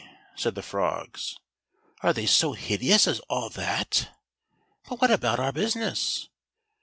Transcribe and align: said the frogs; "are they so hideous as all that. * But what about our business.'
said 0.35 0.55
the 0.55 0.63
frogs; 0.63 1.35
"are 2.01 2.11
they 2.11 2.25
so 2.25 2.53
hideous 2.53 3.05
as 3.07 3.19
all 3.29 3.49
that. 3.51 4.09
* 4.49 4.89
But 4.89 4.99
what 4.99 5.11
about 5.11 5.39
our 5.39 5.51
business.' 5.51 6.27